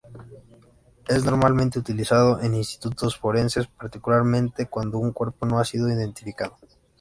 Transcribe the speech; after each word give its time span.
Es 1.07 1.25
normalmente 1.25 1.77
utilizado 1.77 2.39
en 2.41 2.55
institutos 2.55 3.15
forenses, 3.19 3.67
particularmente 3.67 4.65
cuando 4.65 4.97
un 4.97 5.11
cuerpo 5.11 5.45
no 5.45 5.59
ha 5.59 5.63
sido 5.63 5.87
identificado. 5.89 6.57